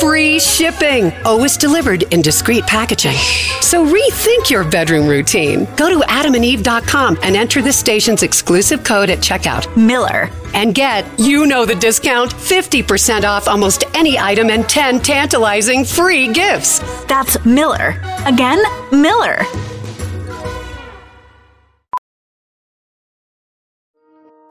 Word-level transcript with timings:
Free 0.00 0.38
shipping, 0.38 1.12
always 1.24 1.56
delivered 1.56 2.02
in 2.12 2.22
discreet 2.22 2.64
packaging. 2.66 3.16
So 3.60 3.86
rethink 3.86 4.50
your 4.50 4.64
bedroom 4.64 5.06
routine. 5.08 5.66
Go 5.76 5.88
to 5.88 6.04
adamandeve.com 6.06 7.18
and 7.22 7.36
enter 7.36 7.62
the 7.62 7.72
station's 7.72 8.22
exclusive 8.22 8.84
code 8.84 9.10
at 9.10 9.18
checkout. 9.18 9.74
Miller. 9.76 10.28
And 10.54 10.74
get, 10.74 11.06
you 11.18 11.46
know 11.46 11.64
the 11.64 11.74
discount, 11.74 12.32
50% 12.32 13.24
off 13.24 13.48
almost 13.48 13.84
any 13.94 14.18
item 14.18 14.50
and 14.50 14.68
10 14.68 15.00
tantalizing 15.00 15.84
free 15.84 16.32
gifts. 16.32 16.80
That's 17.04 17.42
Miller. 17.44 18.00
Again, 18.26 18.62
Miller. 18.90 19.42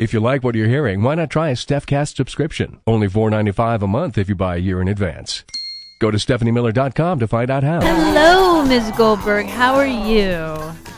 If 0.00 0.14
you 0.14 0.20
like 0.20 0.42
what 0.42 0.54
you're 0.54 0.66
hearing, 0.66 1.02
why 1.02 1.14
not 1.14 1.28
try 1.28 1.50
a 1.50 1.54
StephCast 1.54 2.16
subscription? 2.16 2.80
Only 2.86 3.06
$4.95 3.06 3.82
a 3.82 3.86
month 3.86 4.16
if 4.16 4.30
you 4.30 4.34
buy 4.34 4.56
a 4.56 4.58
year 4.58 4.80
in 4.80 4.88
advance. 4.88 5.44
Go 5.98 6.10
to 6.10 6.16
StephanieMiller.com 6.16 7.18
to 7.18 7.28
find 7.28 7.50
out 7.50 7.62
how. 7.62 7.82
Hello, 7.82 8.64
Ms. 8.64 8.90
Goldberg. 8.96 9.44
How 9.44 9.74
are 9.74 9.86
you? 9.86 10.56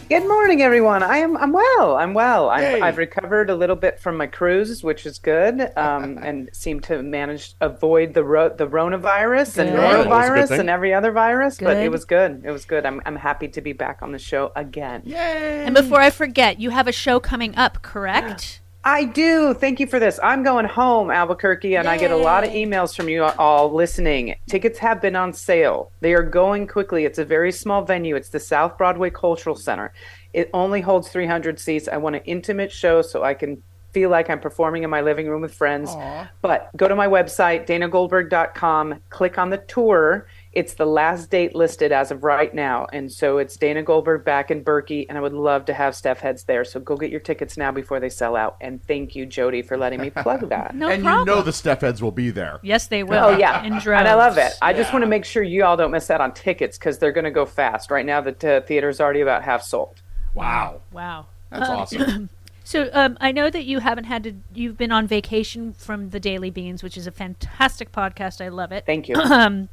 Good 0.09 0.29
morning, 0.29 0.63
everyone. 0.63 1.03
I 1.03 1.17
am. 1.17 1.37
I'm 1.37 1.53
well. 1.53 1.97
I'm 1.97 2.15
well. 2.15 2.49
I'm, 2.49 2.81
I've 2.81 2.97
recovered 2.97 3.51
a 3.51 3.57
little 3.57 3.75
bit 3.75 3.99
from 3.99 4.17
my 4.17 4.29
cruise, 4.29 4.85
which 4.85 5.05
is 5.05 5.19
good, 5.19 5.77
um, 5.77 6.19
and 6.23 6.49
seem 6.53 6.79
to 6.83 7.03
manage 7.03 7.57
avoid 7.61 8.15
the 8.15 8.23
ro- 8.23 8.55
the 8.55 8.69
coronavirus 8.69 9.59
and 9.59 9.71
Good. 9.71 9.81
Always 9.81 10.07
norovirus 10.07 10.59
and 10.61 10.71
every 10.71 10.95
other 10.95 11.11
virus. 11.11 11.59
But 11.59 11.79
it 11.79 11.91
was 11.91 12.05
good. 12.05 12.43
It 12.45 12.53
was 12.53 12.67
good. 12.67 12.87
I'm 12.87 13.03
I'm 13.05 13.17
happy 13.17 13.49
to 13.49 13.61
be 13.61 13.73
back 13.73 14.01
on 14.01 14.13
the 14.13 14.21
show 14.21 14.53
again. 14.55 15.03
Yay! 15.07 15.65
And 15.65 15.75
before 15.75 16.01
I 16.01 16.11
forget, 16.11 16.61
you 16.61 16.71
have 16.71 16.87
a 16.87 16.93
show 16.93 17.19
coming 17.19 17.57
up, 17.57 17.83
correct? 17.83 18.61
I 18.85 19.05
do. 19.05 19.55
Thank 19.55 19.79
you 19.79 19.87
for 19.87 20.01
this. 20.01 20.19
I'm 20.23 20.43
going 20.43 20.67
home, 20.67 21.11
Albuquerque, 21.11 21.77
and 21.77 21.87
I 21.87 21.97
get 21.97 22.11
a 22.11 22.17
lot 22.17 22.43
of 22.43 22.51
emails 22.51 22.97
from 22.97 23.09
you 23.09 23.23
all 23.23 23.73
listening. 23.73 24.35
Tickets 24.49 24.79
have 24.81 25.01
been 25.01 25.15
on 25.15 25.33
sale. 25.33 25.93
They 26.01 26.15
are 26.15 26.23
going 26.25 26.67
quickly. 26.67 27.05
It's 27.05 27.21
a 27.21 27.25
very 27.25 27.53
small 27.53 27.85
venue. 27.85 28.17
It's 28.17 28.31
the 28.31 28.41
South 28.41 28.77
Broadway 28.77 29.11
Cultural 29.11 29.55
Center. 29.55 29.93
It 30.33 30.51
only 30.53 30.81
holds 30.81 31.09
300 31.09 31.61
seats. 31.61 31.87
I 31.87 31.97
want 31.99 32.17
an 32.17 32.23
intimate 32.25 32.73
show 32.73 33.03
so 33.03 33.23
I 33.23 33.35
can 33.35 33.63
feel 33.93 34.11
like 34.11 34.29
I'm 34.31 34.41
performing 34.41 34.83
in 34.83 34.91
my 34.91 35.03
living 35.03 35.29
room 35.29 35.43
with 35.43 35.55
friends. 35.55 35.95
But 36.41 36.71
go 36.77 36.89
to 36.89 36.97
my 36.97 37.07
website, 37.07 37.67
danagoldberg.com, 37.69 39.01
click 39.11 39.39
on 39.39 39.51
the 39.51 39.59
tour. 39.59 40.27
It's 40.53 40.75
the 40.75 40.85
last 40.85 41.31
date 41.31 41.55
listed 41.55 41.93
as 41.93 42.11
of 42.11 42.25
right 42.25 42.53
now. 42.55 42.87
And 42.93 43.11
so 43.11 43.39
it's 43.39 43.57
Dana 43.57 43.83
Goldberg 43.83 44.25
back 44.25 44.51
in 44.51 44.63
Burque, 44.63 44.91
and 44.91 45.17
I 45.17 45.21
would 45.21 45.33
love 45.33 45.65
to 45.67 45.73
have 45.73 45.97
Steph 45.97 46.21
Heads 46.21 46.45
there. 46.45 46.65
So 46.65 46.79
go 46.79 46.97
get 46.97 47.11
your 47.11 47.21
tickets 47.21 47.57
now 47.57 47.73
before 47.73 48.01
they 48.01 48.11
sell 48.11 48.37
out. 48.37 48.57
And 48.61 48.83
thank 48.85 49.17
you, 49.17 49.25
Jody, 49.25 49.63
for 49.63 49.77
letting 49.79 50.01
me 50.01 50.11
plug 50.11 50.49
that. 50.51 50.75
No 50.75 50.89
and 50.89 51.03
problem. 51.03 51.29
you 51.29 51.35
know 51.35 51.43
the 51.43 51.53
Steph 51.53 51.81
heads 51.81 52.03
will 52.03 52.11
be 52.13 52.31
there. 52.31 52.61
yes, 52.63 52.87
they 52.87 53.03
will. 53.03 53.25
Oh 53.25 53.37
yeah, 53.37 53.63
in 53.65 53.73
and. 53.73 53.89
I 53.89 54.15
love 54.15 54.37
it. 54.37 54.53
I 54.61 54.73
just 54.73 54.93
want 54.93 55.03
to 55.03 55.09
make 55.09 55.25
sure 55.25 55.43
you 55.43 55.65
all 55.65 55.77
don't 55.77 55.91
miss 55.91 56.11
out 56.11 56.21
on 56.21 56.35
tickets 56.35 56.77
because 56.77 56.99
they're 56.99 57.13
going 57.13 57.25
to 57.25 57.31
go 57.31 57.47
fast. 57.47 57.91
Right 57.91 58.05
now, 58.05 58.21
the 58.21 58.57
uh, 58.57 58.61
theater's 58.61 59.01
already 59.01 59.21
about 59.21 59.43
half 59.43 59.63
sold. 59.63 60.03
Wow. 60.35 60.83
Wow. 60.93 61.27
That's 61.51 61.69
awesome. 61.69 62.29
So 62.65 62.89
um, 62.93 63.19
I 63.21 63.33
know 63.33 63.51
that 63.51 63.65
you 63.65 63.81
haven't 63.81 64.05
had 64.05 64.23
to. 64.23 64.35
You've 64.55 64.77
been 64.77 64.93
on 64.93 65.09
vacation 65.09 65.73
from 65.73 66.11
the 66.11 66.21
Daily 66.21 66.49
Beans, 66.49 66.83
which 66.83 66.97
is 66.97 67.09
a 67.09 67.11
fantastic 67.11 67.91
podcast. 67.91 68.41
I 68.41 68.49
love 68.49 68.71
it. 68.71 68.87
Thank 68.87 69.09
you. 69.09 69.17
Um, 69.33 69.69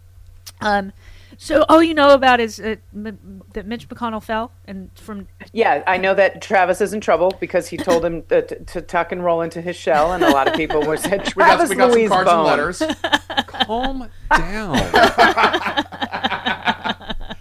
um, 0.61 0.91
so 1.37 1.63
all 1.69 1.81
you 1.81 1.93
know 1.93 2.09
about 2.13 2.39
is 2.39 2.59
uh, 2.59 2.75
M- 2.93 3.41
that 3.53 3.65
Mitch 3.65 3.87
McConnell 3.87 4.21
fell, 4.21 4.51
and 4.65 4.89
from 4.95 5.27
Yeah, 5.53 5.83
I 5.87 5.97
know 5.97 6.13
that 6.15 6.41
Travis 6.41 6.81
is 6.81 6.91
in 6.93 6.99
trouble 7.01 7.33
because 7.39 7.67
he 7.67 7.77
told 7.77 8.03
him 8.03 8.23
uh, 8.31 8.41
to, 8.41 8.63
to 8.65 8.81
tuck 8.81 9.11
and 9.11 9.23
roll 9.23 9.41
into 9.41 9.61
his 9.61 9.75
shell, 9.75 10.11
and 10.13 10.23
a 10.23 10.29
lot 10.31 10.47
of 10.47 10.55
people 10.55 10.81
were 10.85 10.97
said 10.97 11.19
We 11.35 11.43
got, 11.43 11.57
Travis 11.57 11.69
we 11.69 11.75
got 11.77 11.93
some 11.93 12.07
cards 12.09 12.29
Bone. 12.29 12.39
and 12.39 12.47
letters. 12.47 12.81
Calm 13.47 14.09
down. 14.31 15.85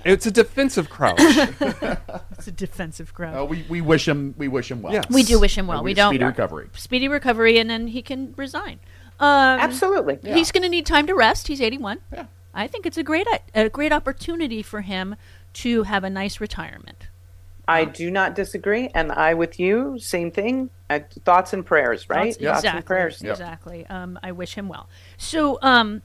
it's 0.04 0.26
a 0.26 0.30
defensive 0.30 0.88
crouch. 0.90 1.16
it's 1.18 2.46
a 2.46 2.52
defensive 2.52 3.12
ground. 3.14 3.36
Uh, 3.38 3.44
we, 3.44 3.64
we 3.68 3.80
wish 3.80 4.06
him 4.06 4.34
we 4.38 4.48
wish 4.48 4.70
him 4.70 4.82
well. 4.82 4.92
Yes. 4.92 5.04
we 5.10 5.22
do 5.22 5.40
wish 5.40 5.56
him 5.56 5.66
well. 5.66 5.78
And 5.78 5.84
We 5.84 5.94
don't 5.94 6.12
speedy 6.12 6.24
recovery. 6.24 6.68
speedy 6.74 7.08
recovery, 7.08 7.58
and 7.58 7.68
then 7.68 7.88
he 7.88 8.02
can 8.02 8.34
resign. 8.36 8.80
Um, 9.20 9.58
Absolutely. 9.60 10.18
He's 10.22 10.52
going 10.52 10.62
to 10.62 10.68
need 10.68 10.86
time 10.86 11.06
to 11.08 11.14
rest. 11.14 11.48
He's 11.48 11.60
81. 11.60 11.98
Yeah. 12.12 12.26
I 12.58 12.66
think 12.66 12.86
it's 12.86 12.98
a 12.98 13.02
great 13.02 13.26
a 13.54 13.68
great 13.68 13.92
opportunity 13.92 14.62
for 14.62 14.80
him 14.82 15.16
to 15.54 15.84
have 15.84 16.04
a 16.04 16.10
nice 16.10 16.40
retirement. 16.40 17.06
I 17.66 17.84
do 17.84 18.10
not 18.10 18.34
disagree, 18.34 18.88
and 18.94 19.12
I 19.12 19.34
with 19.34 19.60
you, 19.60 19.98
same 19.98 20.30
thing. 20.30 20.70
Uh, 20.88 21.00
thoughts 21.24 21.52
and 21.52 21.64
prayers, 21.66 22.08
right? 22.08 22.34
Thoughts- 22.34 22.36
Thoughts 22.42 22.58
Exactly. 22.60 22.76
and 22.78 22.86
prayers. 22.86 23.22
Exactly. 23.22 23.86
Um, 23.88 24.18
I 24.22 24.32
wish 24.32 24.54
him 24.54 24.68
well. 24.68 24.88
So, 25.18 25.58
um, 25.62 26.02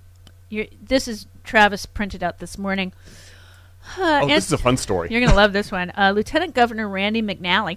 you 0.50 0.68
this 0.82 1.08
is 1.08 1.26
Travis 1.44 1.86
printed 1.86 2.22
out 2.24 2.40
this 2.40 2.58
morning. 2.58 2.94
Uh, 3.98 4.22
Oh, 4.24 4.28
this 4.28 4.46
is 4.46 4.54
a 4.54 4.58
fun 4.58 4.78
story. 4.78 5.10
You're 5.12 5.20
gonna 5.20 5.36
love 5.36 5.52
this 5.52 5.70
one. 5.70 5.92
Uh, 5.98 6.14
Lieutenant 6.16 6.54
Governor 6.56 6.88
Randy 6.88 7.22
McNally, 7.22 7.76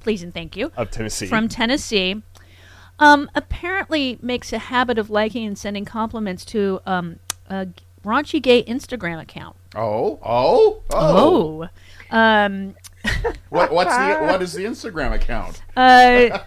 please 0.00 0.24
and 0.24 0.34
thank 0.34 0.56
you, 0.56 0.72
Of 0.76 0.90
Tennessee. 0.90 1.28
from 1.28 1.46
Tennessee, 1.48 2.20
um, 2.98 3.30
apparently 3.32 4.18
makes 4.20 4.52
a 4.52 4.58
habit 4.58 4.98
of 4.98 5.08
liking 5.08 5.46
and 5.46 5.56
sending 5.56 5.84
compliments 5.84 6.44
to 6.46 6.80
um, 6.84 7.20
a 7.48 7.68
raunchy 8.06 8.40
gay 8.40 8.62
Instagram 8.64 9.20
account. 9.20 9.56
Oh, 9.74 10.18
oh, 10.24 10.82
oh. 10.92 11.68
Oh. 12.10 12.16
Um, 12.16 12.74
What 13.50 13.70
what's 13.72 13.94
the 13.96 14.16
what 14.26 14.42
is 14.42 14.52
the 14.54 14.64
Instagram 14.64 15.12
account? 15.14 15.62
uh, 15.76 16.38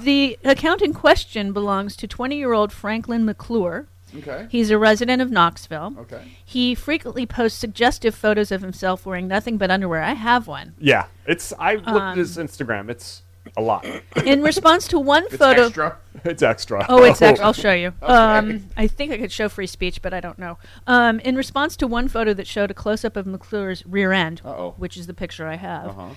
the 0.00 0.38
account 0.44 0.82
in 0.82 0.92
question 0.92 1.52
belongs 1.52 1.96
to 1.96 2.06
20 2.08 2.36
year 2.36 2.52
old 2.52 2.72
Franklin 2.72 3.24
McClure. 3.24 3.86
Okay. 4.16 4.46
He's 4.50 4.70
a 4.70 4.78
resident 4.78 5.20
of 5.22 5.30
Knoxville. 5.30 5.94
Okay. 5.98 6.22
He 6.44 6.74
frequently 6.74 7.26
posts 7.26 7.58
suggestive 7.58 8.14
photos 8.14 8.52
of 8.52 8.60
himself 8.62 9.04
wearing 9.06 9.26
nothing 9.28 9.56
but 9.58 9.70
underwear. 9.72 10.02
I 10.02 10.12
have 10.14 10.46
one. 10.46 10.74
yeah, 10.78 11.06
it's. 11.26 11.52
I 11.58 11.74
looked 11.74 11.88
Um, 11.88 11.96
at 12.12 12.16
his 12.16 12.36
Instagram. 12.36 12.88
It's 12.90 13.22
a 13.56 13.62
lot. 13.62 13.86
In 14.24 14.42
response 14.42 14.88
to 14.88 14.98
one 14.98 15.24
It's 15.24 15.36
photo. 15.36 15.66
extra. 15.66 15.96
It's 16.24 16.42
extra. 16.42 16.86
Oh, 16.88 17.02
it's 17.04 17.20
extra. 17.28 17.44
I'll 17.44 17.52
show 17.52 17.72
you. 17.74 17.92
Um, 18.00 18.66
I 18.78 18.86
think 18.86 19.12
I 19.12 19.18
could 19.18 19.30
show 19.30 19.50
free 19.50 19.66
speech, 19.66 20.00
but 20.00 20.14
I 20.14 20.20
don't 20.20 20.38
know. 20.38 20.56
Um, 20.86 21.20
in 21.20 21.36
response 21.36 21.76
to 21.76 21.86
one 21.86 22.08
photo 22.08 22.32
that 22.32 22.46
showed 22.46 22.70
a 22.70 22.74
close 22.74 23.04
up 23.04 23.14
of 23.16 23.26
McClure's 23.26 23.84
rear 23.84 24.12
end, 24.12 24.40
Uh-oh. 24.42 24.74
which 24.78 24.96
is 24.96 25.06
the 25.06 25.12
picture 25.12 25.46
I 25.46 25.56
have, 25.56 25.88
Uh-huh. 25.88 26.08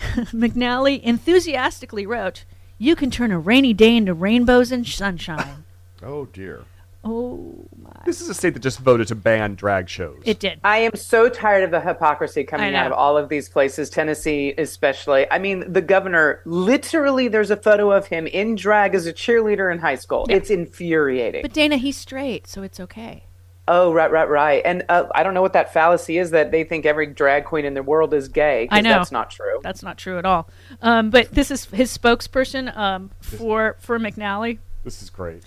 McNally 0.32 1.00
enthusiastically 1.02 2.04
wrote, 2.04 2.44
"You 2.78 2.96
can 2.96 3.10
turn 3.12 3.30
a 3.30 3.38
rainy 3.38 3.72
day 3.72 3.96
into 3.96 4.12
rainbows 4.12 4.72
and 4.72 4.84
sunshine." 4.86 5.64
Oh 6.02 6.24
dear. 6.26 6.64
Oh 7.04 7.68
my! 7.76 7.90
This 8.04 8.20
is 8.20 8.28
a 8.28 8.34
state 8.34 8.54
that 8.54 8.60
just 8.60 8.78
voted 8.78 9.08
to 9.08 9.14
ban 9.14 9.54
drag 9.54 9.88
shows. 9.88 10.22
It 10.24 10.38
did. 10.38 10.60
I 10.64 10.78
am 10.78 10.94
so 10.94 11.28
tired 11.28 11.64
of 11.64 11.70
the 11.70 11.80
hypocrisy 11.80 12.44
coming 12.44 12.74
out 12.74 12.86
of 12.86 12.92
all 12.92 13.16
of 13.16 13.28
these 13.28 13.48
places, 13.48 13.90
Tennessee 13.90 14.54
especially. 14.58 15.30
I 15.30 15.38
mean, 15.38 15.72
the 15.72 15.82
governor, 15.82 16.40
literally, 16.44 17.28
there's 17.28 17.50
a 17.50 17.56
photo 17.56 17.90
of 17.90 18.06
him 18.06 18.26
in 18.26 18.54
drag 18.54 18.94
as 18.94 19.06
a 19.06 19.12
cheerleader 19.12 19.72
in 19.72 19.78
high 19.78 19.96
school. 19.96 20.26
It's 20.28 20.50
infuriating. 20.50 21.42
But 21.42 21.52
Dana, 21.52 21.76
he's 21.76 21.96
straight, 21.96 22.46
so 22.46 22.62
it's 22.62 22.80
okay. 22.80 23.24
Oh, 23.66 23.92
right, 23.94 24.10
right, 24.10 24.28
right. 24.28 24.62
And 24.64 24.84
uh, 24.90 25.06
I 25.14 25.22
don't 25.22 25.32
know 25.32 25.40
what 25.40 25.54
that 25.54 25.72
fallacy 25.72 26.18
is 26.18 26.32
that 26.32 26.50
they 26.50 26.64
think 26.64 26.84
every 26.84 27.06
drag 27.06 27.46
queen 27.46 27.64
in 27.64 27.72
the 27.72 27.82
world 27.82 28.12
is 28.12 28.28
gay. 28.28 28.68
I 28.70 28.82
know 28.82 28.90
that's 28.90 29.12
not 29.12 29.30
true. 29.30 29.60
That's 29.62 29.82
not 29.82 29.96
true 29.96 30.18
at 30.18 30.26
all. 30.26 30.50
Um, 30.82 31.08
but 31.08 31.30
this 31.30 31.50
is 31.50 31.64
his 31.66 31.96
spokesperson 31.96 32.76
um, 32.76 33.10
for 33.20 33.76
for 33.80 33.98
McNally. 33.98 34.58
This 34.84 35.02
is 35.02 35.08
great. 35.08 35.42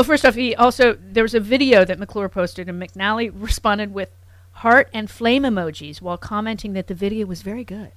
Oh, 0.00 0.04
first 0.04 0.24
off, 0.24 0.36
he 0.36 0.54
also 0.54 0.96
there 1.00 1.24
was 1.24 1.34
a 1.34 1.40
video 1.40 1.84
that 1.84 1.98
McClure 1.98 2.28
posted, 2.28 2.68
and 2.68 2.80
McNally 2.80 3.30
responded 3.34 3.92
with 3.92 4.10
heart 4.52 4.88
and 4.94 5.10
flame 5.10 5.42
emojis 5.42 6.00
while 6.00 6.16
commenting 6.16 6.72
that 6.74 6.86
the 6.86 6.94
video 6.94 7.26
was 7.26 7.42
very 7.42 7.64
good. 7.64 7.92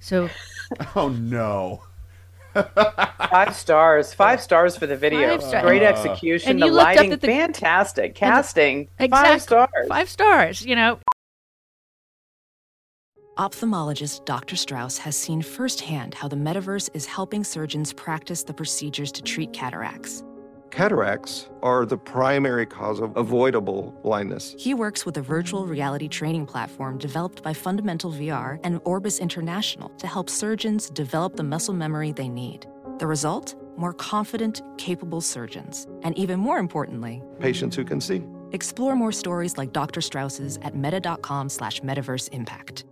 So 0.00 0.28
Oh 0.96 1.08
no. 1.08 1.84
Five 2.54 3.54
stars. 3.56 4.12
Five 4.12 4.42
stars 4.42 4.76
for 4.76 4.86
the 4.86 4.96
video. 4.96 5.38
Five 5.38 5.42
star- 5.42 5.62
Great 5.62 5.82
Uh, 5.82 5.86
execution. 5.86 6.50
and 6.50 6.62
the 6.62 6.66
you 6.66 6.72
looked 6.72 6.84
lighting, 6.84 7.10
the- 7.10 7.18
fantastic. 7.18 8.14
Casting, 8.14 8.88
exactly 8.98 9.30
five 9.30 9.42
stars. 9.42 9.88
Five 9.88 10.08
stars. 10.10 10.66
You 10.66 10.74
know, 10.76 10.98
Ophthalmologist 13.38 14.24
Dr. 14.26 14.56
Strauss 14.56 14.98
has 14.98 15.16
seen 15.16 15.40
firsthand 15.40 16.12
how 16.14 16.28
the 16.28 16.36
metaverse 16.36 16.90
is 16.94 17.06
helping 17.06 17.42
surgeons 17.44 17.92
practice 17.94 18.42
the 18.42 18.52
procedures 18.52 19.10
to 19.12 19.22
treat 19.22 19.52
cataracts. 19.54 20.22
Cataracts 20.72 21.50
are 21.62 21.84
the 21.84 21.98
primary 21.98 22.64
cause 22.64 22.98
of 22.98 23.14
avoidable 23.14 23.94
blindness. 24.02 24.56
He 24.58 24.72
works 24.72 25.04
with 25.04 25.18
a 25.18 25.20
virtual 25.20 25.66
reality 25.66 26.08
training 26.08 26.46
platform 26.46 26.96
developed 26.96 27.42
by 27.42 27.52
Fundamental 27.52 28.10
VR 28.10 28.58
and 28.64 28.80
Orbis 28.86 29.18
International 29.18 29.90
to 29.98 30.06
help 30.06 30.30
surgeons 30.30 30.88
develop 30.88 31.36
the 31.36 31.42
muscle 31.42 31.74
memory 31.74 32.12
they 32.12 32.26
need. 32.30 32.66
The 32.98 33.06
result? 33.06 33.54
More 33.76 33.92
confident, 33.92 34.62
capable 34.78 35.20
surgeons. 35.20 35.86
And 36.04 36.16
even 36.16 36.40
more 36.40 36.56
importantly, 36.56 37.22
Patients 37.38 37.76
who 37.76 37.84
can 37.84 38.00
see. 38.00 38.22
explore 38.52 38.96
more 38.96 39.12
stories 39.12 39.58
like 39.58 39.74
Dr. 39.74 40.00
Strauss's 40.00 40.58
at 40.62 40.74
meta.com 40.74 41.50
slash 41.50 41.80
metaverse 41.82 42.30
impact. 42.32 42.86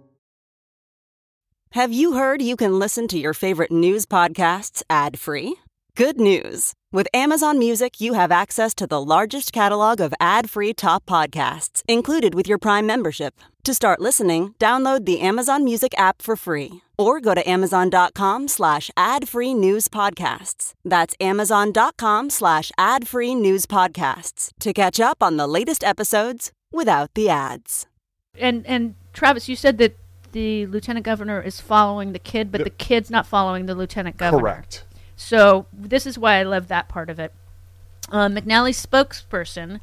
Have 1.72 1.94
you 1.94 2.12
heard 2.12 2.42
you 2.42 2.56
can 2.56 2.78
listen 2.78 3.08
to 3.08 3.18
your 3.18 3.32
favorite 3.32 3.72
news 3.72 4.04
podcasts 4.04 4.82
ad 4.90 5.18
free? 5.18 5.56
Good 5.96 6.20
news! 6.20 6.74
With 6.92 7.06
Amazon 7.14 7.56
Music, 7.60 8.00
you 8.00 8.14
have 8.14 8.32
access 8.32 8.74
to 8.74 8.84
the 8.86 9.00
largest 9.02 9.52
catalog 9.52 10.00
of 10.00 10.12
ad 10.18 10.50
free 10.50 10.74
top 10.74 11.06
podcasts 11.06 11.84
included 11.86 12.34
with 12.34 12.48
your 12.48 12.58
Prime 12.58 12.84
membership. 12.84 13.34
To 13.62 13.72
start 13.74 14.00
listening, 14.00 14.54
download 14.58 15.04
the 15.04 15.20
Amazon 15.20 15.62
Music 15.62 15.94
app 15.96 16.20
for 16.20 16.34
free 16.34 16.80
or 16.98 17.20
go 17.20 17.32
to 17.34 17.48
amazon.com 17.48 18.48
slash 18.48 18.90
ad 18.96 19.28
free 19.28 19.54
news 19.54 19.86
podcasts. 19.86 20.72
That's 20.84 21.14
amazon.com 21.20 22.28
slash 22.30 22.72
ad 22.76 23.06
free 23.06 23.36
news 23.36 23.66
podcasts 23.66 24.50
to 24.58 24.72
catch 24.72 24.98
up 24.98 25.22
on 25.22 25.36
the 25.36 25.46
latest 25.46 25.84
episodes 25.84 26.50
without 26.72 27.14
the 27.14 27.28
ads. 27.28 27.86
and 28.36 28.66
and 28.66 28.94
Travis, 29.12 29.48
you 29.48 29.54
said 29.56 29.78
that 29.78 29.96
the 30.32 30.66
lieutenant 30.66 31.04
governor 31.04 31.40
is 31.40 31.60
following 31.60 32.12
the 32.12 32.18
kid, 32.18 32.50
but 32.50 32.58
The- 32.58 32.64
the 32.64 32.70
kid's 32.70 33.10
not 33.10 33.26
following 33.26 33.66
the 33.66 33.74
lieutenant 33.76 34.16
governor. 34.16 34.40
Correct. 34.42 34.84
So 35.20 35.66
this 35.70 36.06
is 36.06 36.18
why 36.18 36.36
I 36.36 36.44
love 36.44 36.68
that 36.68 36.88
part 36.88 37.10
of 37.10 37.18
it. 37.20 37.34
Uh, 38.10 38.28
McNally's 38.28 38.84
spokesperson 38.84 39.80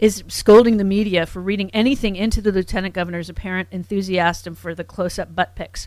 is 0.00 0.24
scolding 0.26 0.76
the 0.76 0.84
media 0.84 1.24
for 1.24 1.40
reading 1.40 1.70
anything 1.72 2.16
into 2.16 2.42
the 2.42 2.50
lieutenant 2.50 2.92
governor's 2.92 3.28
apparent 3.28 3.68
enthusiasm 3.70 4.56
for 4.56 4.74
the 4.74 4.82
close-up 4.82 5.36
butt 5.36 5.54
pics. 5.54 5.86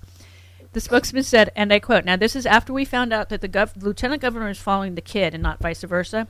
The 0.71 0.79
spokesman 0.79 1.23
said, 1.23 1.51
and 1.57 1.73
I 1.73 1.79
quote: 1.79 2.05
"Now 2.05 2.15
this 2.15 2.37
is 2.37 2.45
after 2.45 2.71
we 2.71 2.85
found 2.85 3.11
out 3.11 3.27
that 3.27 3.41
the 3.41 3.49
gov- 3.49 3.83
lieutenant 3.83 4.21
governor 4.21 4.47
is 4.47 4.57
following 4.57 4.95
the 4.95 5.01
kid 5.01 5.33
and 5.33 5.43
not 5.43 5.59
vice 5.59 5.83
versa." 5.83 6.29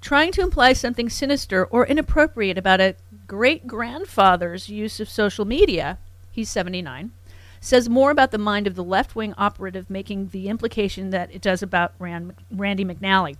Trying 0.00 0.32
to 0.32 0.42
imply 0.42 0.72
something 0.72 1.08
sinister 1.08 1.64
or 1.64 1.86
inappropriate 1.86 2.58
about 2.58 2.80
a 2.80 2.96
great 3.28 3.68
grandfather's 3.68 4.68
use 4.68 4.98
of 4.98 5.08
social 5.08 5.44
media, 5.44 5.98
he's 6.32 6.50
79, 6.50 7.12
says 7.62 7.88
more 7.88 8.10
about 8.10 8.32
the 8.32 8.38
mind 8.38 8.66
of 8.66 8.74
the 8.74 8.82
left 8.82 9.14
wing 9.14 9.32
operative 9.38 9.88
making 9.88 10.28
the 10.28 10.48
implication 10.48 11.10
that 11.10 11.32
it 11.32 11.40
does 11.40 11.62
about 11.62 11.94
Rand, 12.00 12.34
Randy 12.50 12.84
McNally. 12.84 13.36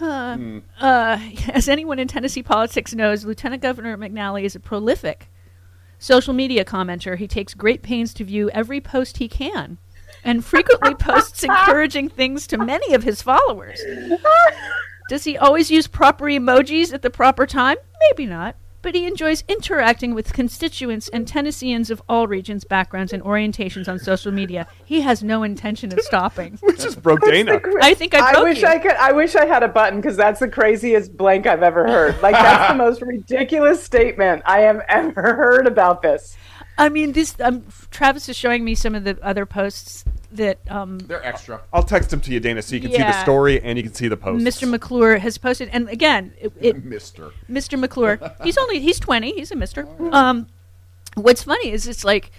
Uh, 0.00 0.60
uh, 0.78 1.18
as 1.48 1.66
anyone 1.66 1.98
in 1.98 2.06
Tennessee 2.06 2.42
politics 2.42 2.94
knows, 2.94 3.24
Lieutenant 3.24 3.62
Governor 3.62 3.96
McNally 3.96 4.44
is 4.44 4.54
a 4.54 4.60
prolific 4.60 5.28
social 5.98 6.34
media 6.34 6.62
commenter. 6.62 7.16
He 7.16 7.26
takes 7.26 7.54
great 7.54 7.82
pains 7.82 8.12
to 8.14 8.24
view 8.24 8.50
every 8.50 8.82
post 8.82 9.16
he 9.16 9.28
can 9.28 9.78
and 10.22 10.44
frequently 10.44 10.94
posts 10.94 11.42
encouraging 11.42 12.10
things 12.10 12.46
to 12.48 12.58
many 12.58 12.92
of 12.92 13.02
his 13.02 13.22
followers. 13.22 13.82
Does 15.08 15.24
he 15.24 15.38
always 15.38 15.70
use 15.70 15.86
proper 15.86 16.26
emojis 16.26 16.92
at 16.92 17.00
the 17.00 17.10
proper 17.10 17.46
time? 17.46 17.78
Maybe 18.10 18.26
not. 18.26 18.56
But 18.82 18.94
he 18.94 19.06
enjoys 19.06 19.44
interacting 19.46 20.14
with 20.14 20.32
constituents 20.32 21.08
and 21.10 21.28
Tennesseans 21.28 21.90
of 21.90 22.00
all 22.08 22.26
regions, 22.26 22.64
backgrounds, 22.64 23.12
and 23.12 23.22
orientations 23.22 23.88
on 23.88 23.98
social 23.98 24.32
media. 24.32 24.66
He 24.84 25.02
has 25.02 25.22
no 25.22 25.42
intention 25.42 25.92
of 25.92 26.00
stopping. 26.00 26.58
We 26.70 26.76
just 26.76 27.02
broke 27.02 27.20
Dana. 27.22 27.60
I 27.82 27.94
think 27.94 28.14
I 28.14 28.20
I 28.20 28.32
broke 28.32 28.44
wish 28.44 28.62
you. 28.62 28.68
I 28.68 28.78
could. 28.78 28.92
I 28.92 29.12
wish 29.12 29.34
I 29.34 29.44
had 29.44 29.62
a 29.62 29.68
button 29.68 30.00
because 30.00 30.16
that's 30.16 30.40
the 30.40 30.48
craziest 30.48 31.16
blank 31.16 31.46
I've 31.46 31.62
ever 31.62 31.86
heard. 31.86 32.20
Like 32.22 32.34
that's 32.34 32.72
the 32.72 32.76
most 32.84 33.02
ridiculous 33.02 33.82
statement 33.82 34.42
I 34.46 34.60
have 34.60 34.82
ever 34.88 35.34
heard 35.34 35.66
about 35.66 36.02
this. 36.02 36.36
I 36.78 36.88
mean, 36.88 37.12
this. 37.12 37.34
Um, 37.40 37.64
Travis 37.90 38.28
is 38.28 38.36
showing 38.36 38.64
me 38.64 38.74
some 38.74 38.94
of 38.94 39.04
the 39.04 39.18
other 39.22 39.46
posts 39.46 40.04
that 40.32 40.58
um, 40.70 40.98
They're 40.98 41.24
extra. 41.24 41.60
I'll 41.72 41.82
text 41.82 42.10
them 42.10 42.20
to 42.22 42.32
you, 42.32 42.40
Dana, 42.40 42.62
so 42.62 42.74
you 42.74 42.80
can 42.80 42.90
see 42.90 42.98
the 42.98 43.02
Yeah. 43.04 43.22
story 43.22 43.60
and 43.62 43.76
you 43.76 43.82
can 43.84 43.92
see 43.94 44.08
the 44.08 44.16
post. 44.16 44.44
Mr. 44.44 44.68
McClure 44.68 45.18
has 45.18 45.38
posted. 45.38 45.68
And 45.72 45.88
again, 45.88 46.32
it, 46.40 46.52
it, 46.60 46.84
Mister. 46.84 47.32
Mr. 47.50 47.78
McClure, 47.78 48.18
he's 48.44 48.56
only 48.58 48.80
he's 48.80 48.98
twenty. 49.00 49.32
He's 49.34 49.50
a 49.50 49.56
Mister. 49.56 49.88
Um, 50.12 50.46
what's 51.14 51.42
funny 51.44 51.70
is 51.70 51.86
it's 51.88 52.04
like 52.04 52.30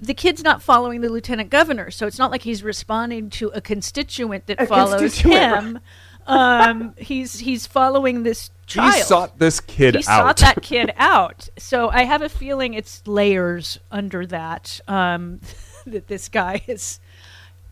the 0.00 0.14
kid's 0.14 0.42
not 0.42 0.62
following 0.62 1.00
the 1.00 1.08
lieutenant 1.08 1.50
governor, 1.50 1.90
so 1.90 2.06
it's 2.06 2.18
not 2.18 2.30
like 2.30 2.42
he's 2.42 2.62
responding 2.62 3.30
to 3.30 3.48
a 3.48 3.60
constituent 3.60 4.46
that 4.46 4.60
A 4.60 4.66
follows 4.66 5.00
constituent, 5.00 5.54
him. 5.64 5.78
um, 6.26 6.94
he's 6.98 7.38
he's 7.38 7.66
following 7.66 8.22
this 8.24 8.50
child. 8.66 8.94
He 8.94 9.00
sought 9.02 9.38
this 9.38 9.60
kid 9.60 9.96
out. 9.96 10.02
he 10.02 10.08
out. 10.08 10.38
sought 10.38 10.54
that 10.54 10.62
kid 10.62 10.92
out. 10.96 11.48
So 11.56 11.88
I 11.88 12.02
have 12.04 12.20
a 12.20 12.28
feeling 12.28 12.74
it's 12.74 13.06
layers 13.06 13.78
under 13.90 14.26
that. 14.26 14.80
Um, 14.88 15.40
that 15.92 16.06
this 16.08 16.28
guy 16.28 16.62
is 16.66 17.00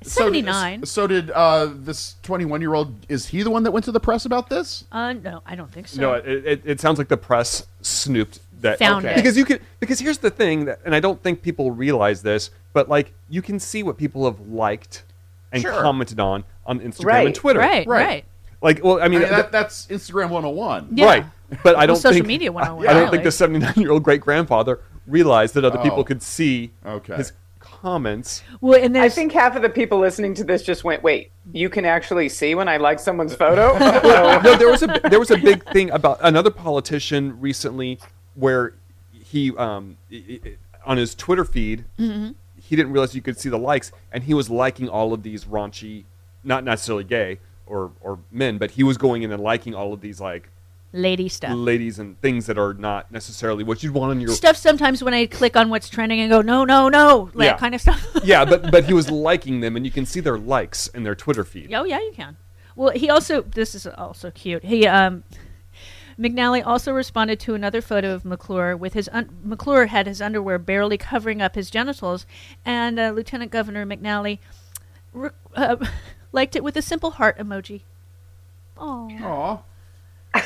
seventy 0.03 0.43
nine. 0.43 0.85
So, 0.85 1.07
did 1.07 1.31
uh, 1.31 1.71
this 1.75 2.17
21 2.23 2.61
year 2.61 2.75
old? 2.75 2.95
Is 3.09 3.27
he 3.27 3.43
the 3.43 3.51
one 3.51 3.63
that 3.65 3.71
went 3.71 3.85
to 3.87 3.93
the 3.93 4.01
press 4.01 4.25
about 4.25 4.49
this? 4.49 4.85
uh, 4.93 5.13
no, 5.15 5.43
I 5.47 5.55
don't 5.57 5.73
think 5.73 5.89
so. 5.89 6.01
No, 6.01 6.13
it, 6.15 6.27
it, 6.47 6.63
it 6.65 6.81
sounds 6.81 6.99
like 6.99 7.09
the 7.09 7.17
press 7.17 7.67
snooped 7.83 8.41
that 8.61 8.79
Found 8.79 9.05
it. 9.05 9.17
because 9.17 9.37
you 9.37 9.45
could 9.45 9.61
because 9.81 9.99
here's 9.99 10.19
the 10.19 10.31
thing 10.31 10.65
that 10.67 10.81
and 10.85 10.95
I 10.95 11.01
don't 11.01 11.23
think 11.23 11.43
people 11.43 11.71
realize 11.71 12.23
this, 12.23 12.51
but 12.73 12.89
like 12.89 13.13
you 13.29 13.43
can 13.43 13.59
see 13.61 13.83
what 13.83 13.99
people 13.99 14.25
have 14.25 14.41
liked 14.49 15.05
and 15.53 15.61
Sure. 15.63 15.73
commented 15.83 16.19
on 16.21 16.45
on 16.67 16.81
Instagram 16.81 17.05
Right. 17.05 17.27
and 17.27 17.35
Twitter. 17.35 17.61
right, 17.61 17.87
Right. 17.87 18.07
right. 18.07 18.25
Like, 18.63 18.83
well, 18.83 18.99
I 19.01 19.05
I 19.05 19.09
mean, 19.09 19.21
mean, 19.21 19.29
that, 19.29 19.53
that's 19.53 19.87
Instagram 19.89 20.31
101. 20.31 20.89
Yeah. 20.95 21.05
right. 21.05 21.27
But 21.63 21.77
I 21.77 21.85
don't 21.85 21.97
social 21.97 22.15
think 22.15 22.27
media 22.27 22.51
101, 22.51 22.89
I, 22.89 22.93
don't 22.95 23.01
really. 23.03 23.11
think 23.19 23.25
the 23.25 23.31
79 23.33 23.75
year 23.77 23.93
old 23.93 24.03
great 24.03 24.23
grandfather 24.23 24.81
realized 25.07 25.53
that 25.55 25.65
other 25.67 25.77
people 25.79 25.99
Oh. 26.01 26.05
could 26.05 26.23
see 26.23 26.71
Okay. 26.87 27.17
his 27.17 27.33
comments. 27.89 28.43
Well, 28.63 28.83
and 28.83 28.97
I 28.97 29.11
think 29.11 29.31
half 29.33 29.57
of 29.57 29.63
the 29.63 29.69
people 29.69 29.99
listening 29.99 30.33
to 30.37 30.45
this 30.45 30.63
just 30.63 30.85
went, 30.85 31.03
"Wait, 31.03 31.31
you 31.53 31.69
can 31.69 31.85
actually 31.85 32.31
see 32.31 32.55
when 32.55 32.67
I 32.67 32.79
like 32.79 32.99
someone's 32.99 33.35
photo." 33.35 33.77
So- 33.79 34.41
no, 34.43 34.57
there 34.57 34.71
was 34.71 34.83
a 34.83 35.01
there 35.11 35.19
was 35.21 35.31
a 35.31 35.37
big 35.37 35.63
thing 35.71 35.91
about 35.91 36.19
another 36.23 36.51
politician 36.51 37.39
recently 37.41 37.99
where 38.37 38.73
he 39.13 39.55
um 39.57 39.99
i- 40.11 40.41
i- 40.47 40.57
on 40.87 40.97
his 40.97 41.15
Twitter 41.15 41.45
feed 41.45 41.85
Mm-hmm. 41.99 42.31
he 42.69 42.75
didn't 42.77 42.93
realize 42.93 43.15
you 43.15 43.21
could 43.23 43.39
see 43.39 43.51
the 43.51 43.59
likes 43.59 43.93
and 44.13 44.25
he 44.25 44.33
was 44.35 44.49
liking 44.49 44.89
all 44.89 45.13
of 45.13 45.23
these 45.23 45.45
raunchy, 45.45 46.05
not 46.43 46.65
necessarily 46.65 47.05
gay 47.05 47.39
or 47.67 47.91
or 48.01 48.19
men, 48.33 48.57
but 48.57 48.71
he 48.73 48.83
was 48.83 48.97
going 48.97 49.23
in 49.23 49.31
and 49.31 49.43
liking 49.43 49.75
all 49.75 49.93
of 49.93 50.01
these 50.01 50.21
like 50.23 50.49
lady 50.95 51.29
stuff. 51.29 51.53
ladies 51.55 51.99
and 51.99 52.19
things 52.21 52.47
that 52.47 52.57
are 52.57 52.73
not 52.73 53.11
necessarily 53.13 53.65
what 53.65 53.83
you'd 53.83 53.93
want 53.93 54.11
on 54.13 54.21
your 54.21 54.31
stuff 54.31 54.57
sometimes 54.57 55.03
when 55.03 55.13
I 55.13 55.27
click 55.27 55.57
on 55.57 55.69
what's 55.69 55.89
trending 55.89 56.21
and 56.21 56.31
go, 56.31 56.41
no, 56.41 56.65
no, 56.65 56.89
no, 56.89 57.31
that 57.35 57.45
Yeah. 57.45 57.57
kind 57.59 57.75
of 57.75 57.81
stuff. 57.81 58.07
yeah, 58.25 58.45
but 58.45 58.71
but 58.71 58.85
he 58.85 58.93
was 58.95 59.11
liking 59.29 59.61
them 59.61 59.77
and 59.77 59.85
you 59.85 59.91
can 59.93 60.07
see 60.07 60.21
their 60.21 60.39
likes 60.39 60.87
in 60.89 61.03
their 61.03 61.15
Twitter 61.15 61.45
feed. 61.45 61.75
oh 61.75 61.85
yeah, 61.85 61.99
you 61.99 62.13
can. 62.15 62.37
Well, 62.77 62.91
he 62.91 63.11
also 63.11 63.43
this 63.43 63.75
is 63.75 63.87
also 63.87 64.31
cute. 64.31 64.65
He 64.65 64.87
um 64.87 65.25
McNally 66.17 66.65
also 66.65 66.93
responded 66.93 67.41
to 67.41 67.55
another 67.55 67.83
photo 67.83 68.15
of 68.15 68.25
McClure 68.25 68.77
with 68.77 68.93
his 68.95 69.11
un- 69.13 69.37
McClure 69.43 69.87
had 69.87 70.07
his 70.07 70.23
underwear 70.23 70.59
barely 70.61 70.97
covering 70.97 71.43
up 71.43 71.57
his 71.57 71.71
genitals, 71.71 72.25
and 72.65 73.01
uh, 73.01 73.11
Lieutenant 73.11 73.51
Governor 73.51 73.85
McNally 73.85 74.39
re- 75.13 75.31
uh, 75.57 75.75
liked 76.33 76.55
it 76.55 76.63
with 76.63 76.77
a 76.77 76.83
simple 76.83 77.11
heart 77.13 77.37
emoji. 77.37 77.81
Oh, 78.79 79.11
Aw. 79.23 79.59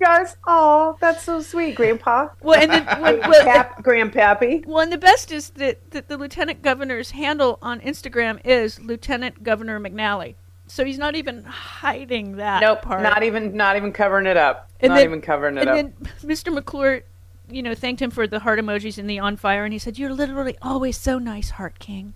Guys, 0.00 0.36
oh, 0.48 0.96
that's 1.00 1.22
so 1.22 1.40
sweet, 1.40 1.76
Grandpa. 1.76 2.28
well, 2.42 2.60
and 2.60 2.72
then 2.72 2.84
when, 3.00 3.20
well, 3.20 3.44
Pap, 3.44 3.84
Grandpappy. 3.84 4.66
Well, 4.66 4.80
and 4.80 4.92
the 4.92 4.98
best 4.98 5.30
is 5.30 5.50
that, 5.50 5.92
that 5.92 6.08
the 6.08 6.16
lieutenant 6.16 6.60
governor's 6.60 7.12
handle 7.12 7.56
on 7.62 7.78
Instagram 7.80 8.40
is 8.44 8.80
Lieutenant 8.80 9.44
Governor 9.44 9.78
McNally. 9.78 10.34
So 10.66 10.84
he's 10.84 10.98
not 10.98 11.14
even 11.14 11.44
hiding 11.44 12.36
that 12.36 12.62
Nope, 12.62 12.82
part. 12.82 13.02
not 13.02 13.22
even 13.22 13.56
not 13.56 13.76
even 13.76 13.92
covering 13.92 14.26
it 14.26 14.36
up. 14.36 14.70
And 14.80 14.90
not 14.90 14.96
then- 14.96 15.04
even 15.04 15.20
covering 15.20 15.56
it 15.56 15.68
and 15.68 15.68
up. 15.68 15.76
then 15.76 15.92
Mr. 16.24 16.52
McClure, 16.52 17.02
you 17.48 17.62
know, 17.62 17.74
thanked 17.74 18.02
him 18.02 18.10
for 18.10 18.26
the 18.26 18.40
heart 18.40 18.58
emojis 18.58 18.98
and 18.98 19.08
the 19.08 19.20
on 19.20 19.36
fire, 19.36 19.64
and 19.64 19.72
he 19.72 19.78
said, 19.78 19.98
"You're 19.98 20.12
literally 20.12 20.56
always 20.62 20.96
so 20.96 21.18
nice, 21.20 21.50
Heart 21.50 21.78
King." 21.78 22.14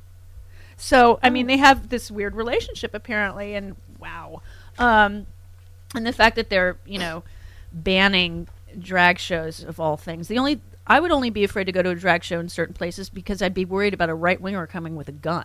So 0.76 1.18
I 1.22 1.28
Oh. 1.28 1.30
mean, 1.30 1.46
they 1.46 1.56
have 1.56 1.88
this 1.88 2.10
weird 2.10 2.34
relationship 2.34 2.94
apparently, 2.94 3.54
and 3.54 3.76
wow, 3.98 4.42
um, 4.78 5.26
and 5.94 6.06
the 6.06 6.12
fact 6.12 6.36
that 6.36 6.50
they're 6.50 6.76
you 6.86 6.98
know 6.98 7.22
banning 7.72 8.48
drag 8.78 9.18
shows 9.18 9.64
of 9.64 9.80
all 9.80 9.96
things. 9.96 10.28
The 10.28 10.38
only 10.38 10.60
I 10.86 11.00
would 11.00 11.10
only 11.10 11.30
be 11.30 11.44
afraid 11.44 11.64
to 11.64 11.72
go 11.72 11.82
to 11.82 11.90
a 11.90 11.94
drag 11.94 12.22
show 12.24 12.38
in 12.38 12.48
certain 12.48 12.74
places 12.74 13.08
because 13.08 13.42
I'd 13.42 13.54
be 13.54 13.64
worried 13.64 13.94
about 13.94 14.08
a 14.10 14.14
right 14.14 14.40
winger 14.40 14.66
coming 14.66 14.94
with 14.96 15.08
a 15.08 15.12
gun. 15.12 15.44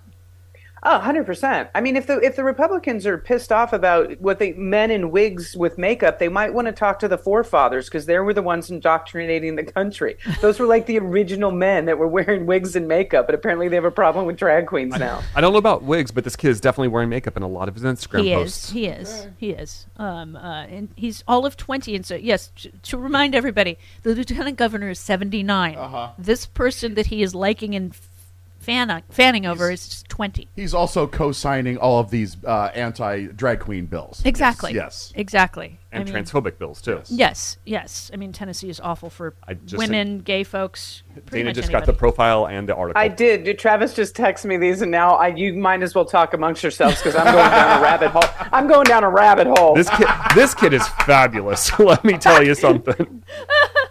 Oh, 0.84 1.00
100%. 1.04 1.70
I 1.76 1.82
mean, 1.82 1.96
if 1.96 2.08
the 2.08 2.20
if 2.20 2.36
the 2.36 2.44
Republicans 2.44 3.06
are 3.06 3.18
pissed 3.18 3.52
off 3.52 3.72
about 3.72 4.20
what 4.20 4.40
they 4.40 4.54
men 4.54 4.90
in 4.90 5.12
wigs 5.12 5.56
with 5.56 5.78
makeup, 5.78 6.18
they 6.18 6.28
might 6.28 6.54
want 6.54 6.66
to 6.68 6.72
talk 6.72 6.98
to 7.00 7.08
the 7.08 7.20
forefathers 7.20 7.86
because 7.86 8.08
they 8.08 8.18
were 8.18 8.34
the 8.34 8.42
ones 8.42 8.72
indoctrinating 8.72 9.56
the 9.56 9.64
country. 9.64 10.18
Those 10.42 10.60
were 10.60 10.66
like 10.66 10.88
the 10.88 10.98
original 10.98 11.52
men 11.52 11.86
that 11.86 12.00
were 12.00 12.08
wearing 12.08 12.48
wigs 12.48 12.76
and 12.76 12.88
makeup, 12.88 13.28
but 13.28 13.36
apparently 13.36 13.68
they 13.68 13.76
have 13.76 13.86
a 13.86 13.92
problem 13.92 14.26
with 14.26 14.38
drag 14.38 14.66
queens 14.66 14.98
now. 14.98 15.22
I 15.36 15.42
don't 15.42 15.54
know 15.54 15.60
about 15.60 15.84
wigs, 15.84 16.10
but 16.10 16.24
this 16.24 16.36
kid 16.36 16.50
is 16.50 16.60
definitely 16.60 16.88
wearing 16.88 17.10
makeup 17.10 17.38
in 17.38 17.44
a 17.44 17.48
lot 17.48 17.68
of 17.68 17.76
his 17.76 17.84
Instagram 17.84 18.24
he 18.24 18.34
posts. 18.34 18.66
is. 18.66 18.72
He 18.72 18.88
is. 18.88 19.28
He 19.38 19.50
is. 19.52 19.86
Um, 19.98 20.36
uh, 20.36 20.64
and 20.64 20.90
he's 20.96 21.24
all 21.28 21.46
of 21.46 21.58
twenty. 21.58 21.96
And 21.96 22.06
so, 22.06 22.16
yes, 22.16 22.52
to, 22.58 22.72
to 22.72 22.98
remind 22.98 23.36
everybody, 23.36 23.78
the 24.02 24.16
lieutenant 24.16 24.58
governor 24.58 24.90
is 24.90 25.00
79. 25.00 25.76
Uh-huh. 25.76 26.10
This 26.18 26.46
person 26.46 26.96
that 26.96 27.08
he 27.08 27.22
is 27.22 27.36
liking 27.36 27.76
and 27.76 27.92
f- 27.92 28.10
fan- 28.62 29.03
fanning 29.10 29.46
over 29.46 29.72
is 29.72 29.88
just 29.88 30.10
twenty. 30.10 30.48
He's 30.56 30.74
also 30.74 31.08
co-signing 31.08 31.77
all 31.77 32.00
of 32.00 32.10
these 32.12 32.38
uh, 32.46 32.70
anti-drag 32.74 33.60
queen 33.60 33.86
bills. 33.88 34.22
Exactly. 34.24 34.74
Yes. 34.74 35.12
Exactly. 35.15 35.80
and 35.91 36.01
I 36.01 36.12
mean, 36.12 36.24
transphobic 36.24 36.58
bills 36.58 36.82
too. 36.82 37.01
Yes. 37.10 37.58
Yes. 37.65 38.12
I 38.13 38.18
mean, 38.18 38.32
Tennessee 38.32 38.70
is 38.70 38.80
awful 38.80 39.10
for 39.10 39.36
just 39.65 39.77
women, 39.77 40.20
gay 40.20 40.44
folks. 40.44 41.03
pretty 41.25 41.39
Dana 41.39 41.50
much 41.50 41.56
just 41.56 41.72
got 41.72 41.86
the 41.86 41.94
profile 41.94 42.48
and 42.48 42.70
the 42.70 42.75
article. 42.75 43.01
I 43.01 43.08
did. 43.08 43.44
Did 43.44 43.60
Travis 43.60 43.94
just 43.94 44.15
text 44.15 44.46
me 44.46 44.58
these, 44.58 44.82
and 44.82 44.91
now 44.91 45.15
I, 45.15 45.27
you 45.27 45.53
might 45.53 45.82
as 45.82 45.96
well 45.96 46.06
talk 46.06 46.34
amongst 46.34 46.63
yourselves 46.63 46.98
because 46.98 47.15
I'm 47.15 47.25
going 47.25 47.50
down 47.50 47.80
a 47.80 47.82
rabbit 47.82 48.10
hole. 48.10 48.48
I'm 48.51 48.68
going 48.68 48.86
down 48.86 49.03
a 49.03 49.10
rabbit 49.10 49.48
hole. 49.48 49.75
This 49.75 49.89
kid, 49.89 50.08
this 50.36 50.53
kid 50.53 50.74
is 50.74 50.88
fabulous. 51.06 51.77
Let 51.80 52.03
me 52.03 52.18
tell 52.18 52.44
you 52.44 52.56
something. 52.56 53.24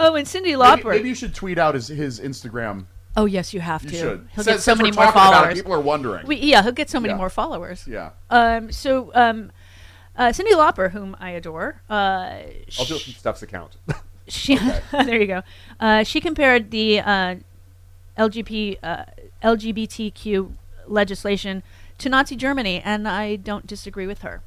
Oh, 0.00 0.14
and 0.14 0.26
Cyndi 0.26 0.42
Maybe, 0.44 0.52
Lauper. 0.54 0.90
maybe 0.90 1.08
you 1.08 1.14
should 1.14 1.34
tweet 1.34 1.58
out 1.58 1.74
his, 1.74 1.88
his 1.88 2.20
Instagram. 2.20 2.86
Oh 3.16 3.24
yes, 3.24 3.52
you 3.52 3.60
have 3.60 3.82
You 3.82 3.90
to. 3.90 3.96
should. 3.96 4.28
He'll 4.34 4.44
Since- 4.44 4.56
get 4.58 4.62
so 4.62 4.74
many 4.76 4.92
more 4.92 5.04
about 5.04 5.10
it, 5.32 5.34
followers. 5.36 5.54
people 5.54 5.72
are 5.74 5.80
wondering. 5.80 6.26
We, 6.26 6.36
yeah, 6.36 6.62
he'll 6.62 6.72
get 6.72 6.88
so 6.88 7.00
many 7.00 7.12
Yeah. 7.12 7.18
more 7.18 7.30
followers. 7.30 7.84
Yeah. 7.86 8.10
Um. 8.30 8.70
So, 8.70 9.10
um, 9.14 9.50
uh, 10.16 10.28
Cyndi 10.28 10.52
Lauper, 10.52 10.92
whom 10.92 11.16
I 11.18 11.30
adore, 11.30 11.82
uh, 11.90 11.92
I'll 12.78 12.84
do 12.86 12.94
it 12.96 13.02
from 13.02 13.12
Steph's 13.14 13.42
account. 13.42 13.76
she 14.28 14.56
there 14.92 15.20
you 15.20 15.26
go. 15.26 15.42
Uh, 15.80 16.04
she 16.04 16.20
compared 16.20 16.70
the 16.70 17.00
uh, 17.00 17.34
LGBT 18.16 18.78
uh, 18.82 19.04
LGBTQ 19.42 20.52
legislation 20.86 21.62
to 21.98 22.08
Nazi 22.08 22.36
Germany, 22.36 22.80
and 22.84 23.08
I 23.08 23.36
don't 23.36 23.66
disagree 23.66 24.06
with 24.06 24.22
her. 24.22 24.42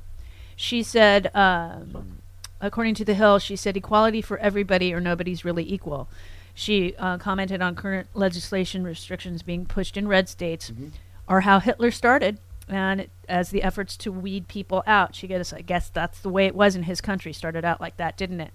She 0.55 0.83
said, 0.83 1.29
um, 1.35 2.19
according 2.61 2.95
to 2.95 3.05
The 3.05 3.13
Hill, 3.13 3.39
she 3.39 3.55
said 3.55 3.75
equality 3.75 4.21
for 4.21 4.37
everybody 4.37 4.93
or 4.93 4.99
nobody's 5.01 5.43
really 5.43 5.69
equal. 5.71 6.07
She 6.53 6.95
uh, 6.97 7.17
commented 7.17 7.61
on 7.61 7.75
current 7.75 8.07
legislation 8.13 8.83
restrictions 8.83 9.41
being 9.41 9.65
pushed 9.65 9.97
in 9.97 10.07
red 10.07 10.29
states 10.29 10.71
are 11.27 11.41
how 11.41 11.59
Hitler 11.59 11.91
started, 11.91 12.39
and 12.67 13.07
as 13.29 13.49
the 13.49 13.63
efforts 13.63 13.95
to 13.97 14.11
weed 14.11 14.47
people 14.47 14.83
out. 14.85 15.15
She 15.15 15.27
goes, 15.27 15.53
I 15.53 15.61
guess 15.61 15.89
that's 15.89 16.19
the 16.19 16.29
way 16.29 16.45
it 16.45 16.55
was 16.55 16.75
in 16.75 16.83
his 16.83 16.99
country. 17.01 17.31
Started 17.33 17.63
out 17.65 17.79
like 17.81 17.97
that, 17.97 18.17
didn't 18.17 18.41
it? 18.41 18.51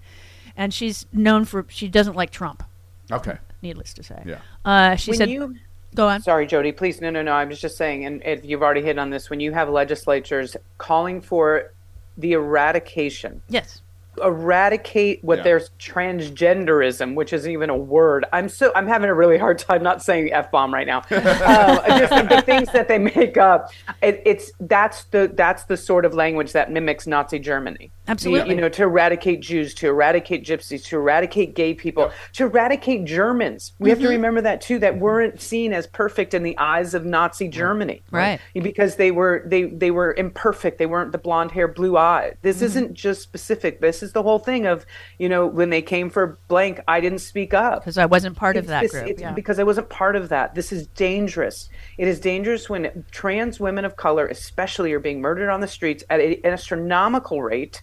And 0.55 0.73
she's 0.73 1.05
known 1.11 1.45
for 1.45 1.65
she 1.69 1.87
doesn't 1.87 2.15
like 2.15 2.31
Trump. 2.31 2.63
Okay. 3.11 3.37
Needless 3.61 3.93
to 3.95 4.03
say. 4.03 4.21
Yeah. 4.25 4.39
Uh, 4.63 4.95
she 4.95 5.11
When 5.11 5.17
said, 5.17 5.29
you- 5.29 5.55
"Go 5.95 6.07
on." 6.07 6.21
Sorry, 6.21 6.45
Jody. 6.45 6.71
Please, 6.71 7.01
no, 7.01 7.09
no, 7.09 7.21
no. 7.23 7.31
I 7.31 7.45
was 7.45 7.59
just 7.59 7.77
saying, 7.77 8.05
and 8.05 8.21
if 8.23 8.45
you've 8.45 8.61
already 8.61 8.81
hit 8.83 8.99
on 8.99 9.09
this, 9.09 9.29
when 9.31 9.39
you 9.39 9.51
have 9.53 9.69
legislatures 9.69 10.55
calling 10.77 11.19
for 11.21 11.73
the 12.17 12.33
eradication, 12.33 13.41
yes, 13.49 13.81
eradicate 14.23 15.23
what 15.23 15.39
Yeah. 15.39 15.43
there's 15.43 15.69
transgenderism, 15.79 17.15
which 17.15 17.33
isn't 17.33 17.51
even 17.51 17.69
a 17.69 17.77
word. 17.77 18.25
I'm 18.33 18.49
so 18.49 18.71
I'm 18.75 18.87
having 18.87 19.09
a 19.09 19.13
really 19.13 19.37
hard 19.37 19.59
time 19.59 19.83
not 19.83 20.03
saying 20.03 20.33
f 20.33 20.51
bomb 20.51 20.73
right 20.73 20.87
now. 20.87 20.97
um, 21.11 21.99
just 21.99 22.29
the 22.29 22.41
things 22.45 22.71
that 22.71 22.87
they 22.87 22.97
make 22.97 23.37
up. 23.37 23.71
It, 24.01 24.21
it's 24.25 24.51
that's 24.59 25.05
the 25.05 25.31
that's 25.33 25.63
the 25.65 25.77
sort 25.77 26.05
of 26.05 26.13
language 26.13 26.53
that 26.53 26.71
mimics 26.71 27.07
Nazi 27.07 27.39
Germany. 27.39 27.91
Absolutely. 28.07 28.55
You, 28.55 28.61
know, 28.61 28.69
to 28.69 28.83
eradicate 28.83 29.41
Jews, 29.41 29.73
to 29.75 29.87
eradicate 29.87 30.45
Gypsies, 30.45 30.83
to 30.85 30.97
eradicate 30.97 31.55
gay 31.55 31.73
people, 31.73 32.11
to 32.33 32.45
eradicate 32.45 33.05
Germans. 33.05 33.73
We 33.79 33.89
have 33.89 33.99
to 33.99 34.05
Mhm. 34.05 34.09
remember 34.11 34.41
that 34.41 34.61
too. 34.61 34.79
That 34.79 34.97
weren't 34.99 35.41
seen 35.41 35.73
as 35.73 35.87
perfect 35.87 36.33
in 36.33 36.43
the 36.43 36.57
eyes 36.57 36.93
of 36.93 37.05
Nazi 37.05 37.47
Germany, 37.47 38.01
Right. 38.11 38.39
Because 38.53 38.95
they 38.95 39.11
were 39.11 39.43
they 39.45 39.63
they 39.63 39.91
were 39.91 40.13
imperfect. 40.17 40.77
They 40.77 40.85
weren't 40.85 41.11
the 41.11 41.17
blonde 41.17 41.51
hair, 41.51 41.67
blue 41.67 41.97
eye. 41.97 42.33
This 42.41 42.59
Mhm. 42.59 42.63
isn't 42.63 42.93
just 42.93 43.21
specific. 43.21 43.81
This 43.81 44.01
is 44.01 44.13
the 44.13 44.23
whole 44.23 44.39
thing 44.39 44.65
of 44.65 44.85
you 45.17 45.27
know 45.29 45.45
when 45.45 45.69
they 45.69 45.81
came 45.81 46.09
for 46.09 46.37
blank, 46.47 46.79
I 46.87 46.99
didn't 46.99 47.19
speak 47.19 47.53
up 47.53 47.81
because 47.81 47.97
I 47.97 48.05
wasn't 48.05 48.35
part 48.37 48.55
of 48.57 48.67
that 48.67 48.81
this- 48.83 48.91
group. 48.91 49.07
it's 49.07 49.21
yeah. 49.21 49.31
Because 49.31 49.59
I 49.59 49.63
wasn't 49.63 49.89
part 49.89 50.15
of 50.15 50.29
that. 50.29 50.55
This 50.55 50.71
is 50.71 50.87
dangerous. 50.87 51.69
It 51.97 52.07
is 52.07 52.19
dangerous 52.19 52.69
when 52.69 53.03
trans 53.11 53.59
women 53.59 53.85
of 53.85 53.95
color, 53.95 54.27
especially, 54.27 54.93
are 54.93 54.99
being 54.99 55.21
murdered 55.21 55.49
on 55.49 55.59
the 55.61 55.67
streets 55.67 56.03
at 56.09 56.19
an 56.19 56.37
astronomical 56.43 57.41
rate. 57.41 57.81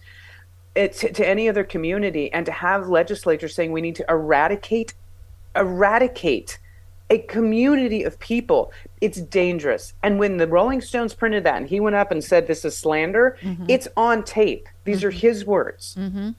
It, 0.75 0.93
to, 0.93 1.25
any 1.27 1.47
other 1.47 1.63
community, 1.63 2.31
and 2.33 2.45
to 2.45 2.51
have 2.51 2.89
legislators 2.89 3.55
saying 3.55 3.71
we 3.71 3.79
need 3.81 3.95
to 3.95 4.05
eradicate, 4.09 4.93
eradicate 5.55 6.59
a 7.09 7.19
community 7.19 8.03
of 8.03 8.19
people, 8.19 8.71
it's 8.99 9.21
dangerous. 9.21 9.93
And 10.03 10.17
when 10.19 10.37
the 10.37 10.47
Rolling 10.47 10.81
Stones 10.81 11.13
printed 11.13 11.43
that, 11.43 11.55
and 11.57 11.69
he 11.69 11.79
went 11.79 11.95
up 11.95 12.11
and 12.11 12.23
said 12.23 12.47
this 12.47 12.65
is 12.65 12.75
slander, 12.77 13.37
Mhm. 13.41 13.65
it's 13.69 13.87
on 13.95 14.23
tape. 14.23 14.67
These 14.83 15.03
are 15.03 15.11
his 15.11 15.45
words 15.45 15.95
Mm-hmm. 15.97 16.29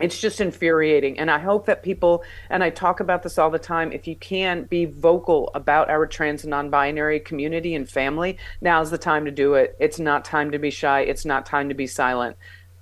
it's 0.00 0.20
just 0.20 0.40
infuriating 0.40 1.16
and 1.18 1.30
i 1.30 1.38
hope 1.38 1.66
that 1.66 1.82
people 1.84 2.24
and 2.50 2.64
i 2.64 2.70
talk 2.70 2.98
about 2.98 3.22
this 3.22 3.38
all 3.38 3.50
the 3.50 3.58
time 3.58 3.92
if 3.92 4.08
you 4.08 4.16
can 4.16 4.64
be 4.64 4.84
vocal 4.86 5.50
about 5.54 5.88
our 5.90 6.06
trans 6.06 6.42
and 6.42 6.50
non-binary 6.50 7.20
community 7.20 7.74
and 7.74 7.88
family 7.88 8.36
now's 8.60 8.90
the 8.90 8.98
time 8.98 9.24
to 9.26 9.30
do 9.30 9.54
it 9.54 9.76
it's 9.78 10.00
not 10.00 10.24
time 10.24 10.50
to 10.50 10.58
be 10.58 10.70
shy 10.70 11.00
it's 11.02 11.24
not 11.24 11.46
time 11.46 11.68
to 11.68 11.74
be 11.74 11.86
silent 11.86 12.36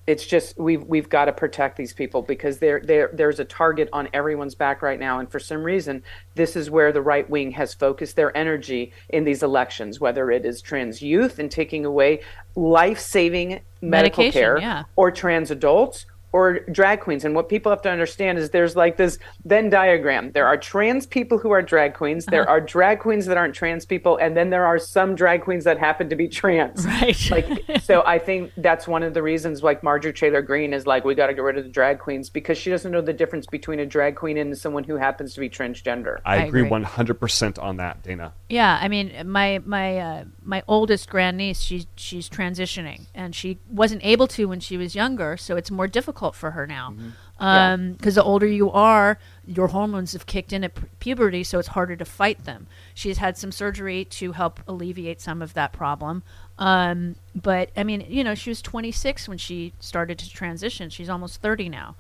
it's 0.07 0.27
just 0.27 0.59
we've 0.59 0.83
we've 0.85 1.09
got 1.09 1.27
to 1.27 1.33
protect 1.33 1.77
these 1.77 1.93
people 1.93 2.23
because 2.23 2.59
there 2.59 2.81
there 2.81 3.11
there's 3.13 3.39
a 3.39 3.45
target 3.45 3.89
on 3.93 4.09
everyone's 4.13 4.55
back 4.55 4.83
right 4.83 4.99
now 4.99 5.19
and 5.19 5.31
for 5.31 5.39
some 5.39 5.63
reason 5.63 6.03
this 6.35 6.57
is 6.57 6.71
where 6.71 6.93
the 6.93 7.03
right 7.03 7.29
wing 7.29 7.51
has 7.51 7.75
focused 7.75 8.17
their 8.17 8.37
energy 8.37 8.93
in 9.11 9.25
these 9.25 9.43
elections 9.43 10.01
whether 10.01 10.31
it 10.31 10.45
is 10.45 10.61
trans 10.61 11.03
youth 11.03 11.39
and 11.39 11.51
taking 11.51 11.85
away 11.85 12.21
life-saving 12.57 13.61
medical 13.83 14.25
Medication, 14.25 14.33
care 14.33 14.59
yeah. 14.59 14.83
or 14.97 15.11
trans 15.11 15.51
adults 15.51 16.07
or 16.33 16.61
drag 16.73 17.01
queens. 17.01 17.25
And 17.25 17.35
what 17.35 17.49
people 17.49 17.71
have 17.71 17.83
to 17.83 17.91
understand 17.91 18.39
is 18.39 18.51
there's 18.51 18.77
like 18.77 18.97
this 18.97 19.19
Venn 19.45 19.71
diagram. 19.71 20.33
There 20.33 20.47
are 20.47 20.57
trans 20.57 21.07
people 21.07 21.39
who 21.39 21.51
are 21.51 21.63
drag 21.63 21.95
queens. 21.95 22.27
There 22.27 22.43
Uh-huh. 22.43 22.53
are 22.53 22.61
drag 22.61 23.01
queens 23.01 23.27
that 23.27 23.37
aren't 23.37 23.55
trans 23.55 23.85
people, 23.85 24.17
and 24.19 24.37
then 24.37 24.51
there 24.51 24.65
are 24.65 24.79
some 24.79 25.15
drag 25.15 25.43
queens 25.43 25.65
that 25.65 25.79
happen 25.79 26.09
to 26.09 26.17
be 26.17 26.29
trans. 26.29 26.87
Right. 27.01 27.31
Like 27.31 27.81
so, 27.83 28.03
I 28.07 28.19
think 28.19 28.53
that's 28.57 28.87
one 28.87 29.03
of 29.03 29.15
the 29.15 29.23
reasons. 29.23 29.63
Like 29.63 29.83
Marjorie 29.83 30.13
Taylor 30.13 30.43
Greene 30.43 30.73
is 30.73 30.87
like, 30.87 31.05
we 31.05 31.15
got 31.15 31.29
to 31.29 31.35
get 31.35 31.43
rid 31.43 31.57
of 31.59 31.65
the 31.65 31.71
drag 31.71 31.99
queens 31.99 32.29
because 32.31 32.59
she 32.59 32.69
doesn't 32.71 32.91
know 32.93 33.01
the 33.01 33.13
difference 33.13 33.47
between 33.47 33.81
a 33.81 33.87
drag 33.87 34.17
queen 34.17 34.37
and 34.37 34.57
someone 34.57 34.85
who 34.85 34.97
happens 34.97 35.35
to 35.35 35.41
be 35.41 35.49
transgender. 35.49 36.19
I, 36.25 36.35
I 36.35 36.37
agree 36.45 36.61
agree. 36.61 36.71
one 36.71 36.83
hundred 36.85 37.15
percent 37.21 37.59
on 37.59 37.77
that, 37.79 38.03
Dana. 38.03 38.35
Yeah, 38.49 38.79
I 38.81 38.89
mean, 38.89 39.13
my 39.27 39.61
my 39.65 39.99
uh, 39.99 40.25
my 40.43 40.63
oldest 40.69 41.09
grandniece, 41.09 41.61
she's 41.61 41.87
she's 41.97 42.29
transitioning, 42.29 43.07
and 43.15 43.35
she 43.35 43.59
wasn't 43.71 44.05
able 44.05 44.27
to 44.29 44.45
when 44.47 44.61
she 44.61 44.77
was 44.77 44.95
younger, 44.95 45.37
so 45.37 45.57
it's 45.57 45.71
more 45.71 45.87
difficult 45.89 46.20
for 46.35 46.51
her 46.53 46.67
now. 46.67 46.95
Yeah. 47.41 47.77
Because 47.77 48.15
the 48.17 48.23
older 48.23 48.47
you 48.47 48.71
are, 48.71 49.19
your 49.47 49.69
hormones 49.69 50.13
have 50.13 50.27
kicked 50.27 50.53
in 50.53 50.63
at 50.65 50.75
pu- 50.75 50.87
puberty, 51.01 51.43
so 51.43 51.59
it's 51.59 51.69
harder 51.69 51.97
to 51.97 52.05
fight 52.05 52.45
them. 52.45 52.67
She's 52.95 53.19
had 53.19 53.37
some 53.39 53.51
surgery 53.53 54.05
to 54.07 54.33
help 54.33 54.61
alleviate 54.69 55.21
some 55.21 55.41
of 55.43 55.55
that 55.55 55.73
problem. 55.73 56.23
Um, 56.59 57.17
but 57.35 57.71
I 57.77 57.85
mean, 57.85 58.05
you 58.09 58.23
know, 58.23 58.35
she 58.35 58.51
was 58.51 58.61
26 58.61 59.29
when 59.29 59.39
she 59.39 59.73
started 59.81 60.19
to 60.19 60.29
transition. 60.31 60.91
She's 60.91 61.09
almost 61.09 61.41
30 61.41 61.69
now. 61.71 61.97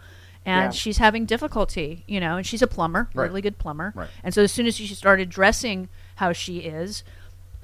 And 0.46 0.66
Yeah. 0.66 0.70
she's 0.70 0.98
having 0.98 1.26
difficulty, 1.26 2.04
you 2.06 2.18
know, 2.20 2.36
and 2.38 2.46
she's 2.46 2.62
a 2.62 2.66
plumber, 2.66 3.08
Right. 3.14 3.26
really 3.26 3.42
good 3.42 3.58
plumber. 3.58 3.92
Right. 3.94 4.08
And 4.24 4.32
so 4.34 4.42
as 4.42 4.52
soon 4.52 4.66
as 4.66 4.74
she 4.76 4.86
started 4.88 5.28
dressing 5.28 5.88
how 6.16 6.32
she 6.32 6.58
is, 6.60 7.02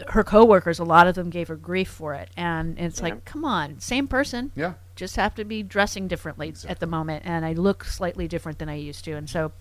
her 0.08 0.22
coworkers, 0.22 0.78
a 0.78 0.84
lot 0.84 1.06
of 1.06 1.14
them 1.14 1.30
gave 1.30 1.48
her 1.48 1.56
grief 1.56 1.88
for 1.88 2.12
it. 2.14 2.28
And 2.36 2.78
it's 2.78 3.00
like, 3.00 3.24
come 3.24 3.46
on, 3.46 3.80
same 3.80 4.06
person. 4.06 4.52
Yeah. 4.54 4.74
Just 4.96 5.16
have 5.16 5.34
to 5.36 5.44
be 5.44 5.62
dressing 5.62 6.08
differently 6.08 6.54
at 6.68 6.80
the 6.80 6.86
moment. 6.86 7.22
And 7.24 7.44
I 7.44 7.52
look 7.52 7.84
slightly 7.84 8.26
different 8.26 8.58
than 8.58 8.68
I 8.68 8.74
used 8.74 9.04
to. 9.04 9.12
And 9.12 9.28
so, 9.30 9.52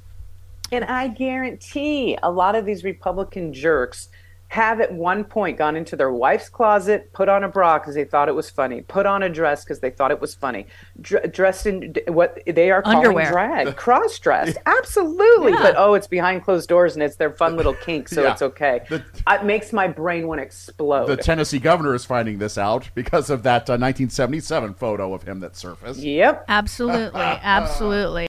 And 0.72 0.86
I 0.86 1.10
guarantee 1.10 2.18
a 2.24 2.32
lot 2.32 2.56
of 2.56 2.66
these 2.66 2.84
Republican 2.84 3.54
jerks 3.54 4.10
have 4.56 4.80
at 4.80 4.94
one 4.94 5.26
point 5.26 5.58
gone 5.58 5.76
into 5.76 5.98
their 5.98 6.12
wife's 6.14 6.48
closet, 6.48 7.12
put 7.12 7.28
on 7.28 7.44
a 7.44 7.50
bra 7.50 7.78
because 7.78 7.94
they 7.94 8.06
thought 8.06 8.30
it 8.30 8.36
was 8.36 8.50
funny, 8.50 8.82
put 8.84 9.06
on 9.06 9.22
a 9.22 9.28
dress 9.30 9.66
because 9.66 9.82
they 9.82 9.90
thought 9.90 10.12
it 10.12 10.22
was 10.22 10.34
funny, 10.34 10.66
dr- 11.02 11.30
dressed 11.34 11.66
in 11.66 11.92
d- 11.92 12.02
what 12.08 12.40
they 12.48 12.72
are 12.72 12.82
calling 12.82 13.00
Underwear. 13.00 13.32
drag, 13.32 13.76
cross 13.86 14.18
dressed. 14.18 14.58
Absolutely. 14.66 15.52
Yeah. 15.52 15.60
But 15.62 15.76
oh, 15.78 15.94
it's 15.94 16.08
behind 16.08 16.44
closed 16.46 16.70
doors 16.70 16.94
and 16.96 17.04
it's 17.04 17.18
their 17.18 17.32
fun 17.32 17.58
little 17.58 17.74
kink, 17.74 18.08
so 18.08 18.24
Yeah. 18.24 18.32
it's 18.32 18.42
okay. 18.42 18.80
it 18.90 19.44
makes 19.44 19.74
my 19.74 19.90
brain 19.90 20.26
want 20.26 20.40
to 20.40 20.44
explode. 20.46 21.08
The 21.08 21.18
Tennessee 21.18 21.60
governor 21.60 21.94
is 21.94 22.06
finding 22.06 22.38
this 22.38 22.58
out 22.58 22.90
because 22.96 23.30
of 23.30 23.44
that 23.44 23.64
uh, 23.70 23.76
1977 23.76 24.74
photo 24.76 25.14
of 25.14 25.24
him 25.24 25.42
that 25.42 25.58
surfaced. 25.58 26.00
yep. 26.00 26.46
absolutely, 26.48 27.20
absolutely. 27.22 28.24